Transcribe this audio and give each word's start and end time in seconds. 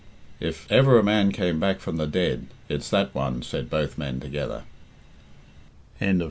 "If 0.39 0.65
ever 0.71 0.97
a 0.97 1.03
man 1.03 1.31
came 1.31 1.59
back 1.59 1.79
from 1.79 1.97
the 1.97 2.07
dead 2.07 2.47
it's 2.67 2.89
that 2.89 3.13
one," 3.13 3.43
said 3.43 3.69
both 3.69 3.99
men 3.99 4.19
together. 4.19 4.63
PART 5.99 6.15
III. 6.15 6.19